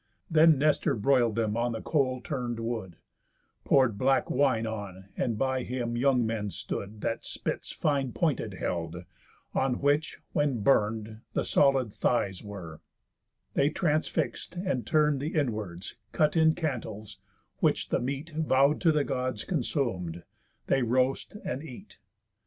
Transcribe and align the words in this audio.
Then 0.31 0.57
Nestor 0.57 0.95
broil'd 0.95 1.35
them 1.35 1.55
on 1.55 1.73
the 1.73 1.81
coal 1.83 2.21
turn'd 2.21 2.59
wood, 2.59 2.95
Pour'd 3.63 3.99
black 3.99 4.31
wine 4.31 4.65
on; 4.65 5.09
and 5.15 5.37
by 5.37 5.61
him 5.61 5.95
young 5.95 6.25
men 6.25 6.49
stood, 6.49 7.01
That 7.01 7.23
spits 7.23 7.71
fine 7.71 8.11
pointed 8.11 8.55
held, 8.55 9.03
on 9.53 9.79
which, 9.79 10.19
when 10.33 10.63
burn'd 10.63 11.21
The 11.33 11.43
solid 11.43 11.93
thighs 11.93 12.41
were, 12.43 12.81
they 13.53 13.69
transfix'd, 13.69 14.55
and 14.57 14.87
turn'd 14.87 15.19
The 15.19 15.35
inwards, 15.35 15.95
cut 16.13 16.35
in 16.35 16.55
cantles; 16.55 17.19
which, 17.59 17.89
the 17.89 17.99
meat 17.99 18.31
Vow'd 18.31 18.81
to 18.81 18.91
the 18.91 19.03
Gods 19.03 19.43
consum'd, 19.43 20.23
they 20.65 20.81
roast 20.81 21.37
and 21.45 21.61
eat. 21.61 21.99